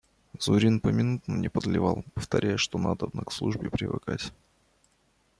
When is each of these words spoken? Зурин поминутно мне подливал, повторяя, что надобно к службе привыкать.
Зурин 0.39 0.79
поминутно 0.79 1.35
мне 1.35 1.51
подливал, 1.51 2.03
повторяя, 2.15 2.57
что 2.57 2.79
надобно 2.79 3.23
к 3.23 3.31
службе 3.31 3.69
привыкать. 3.69 4.33